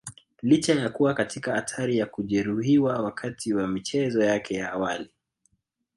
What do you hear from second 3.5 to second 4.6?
wa michezo yake